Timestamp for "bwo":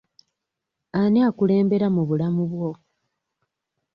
2.51-2.69